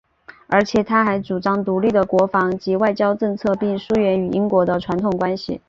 [0.49, 5.59] 并且他还主张独立的国防及外交政策并疏远与英国的传统关系。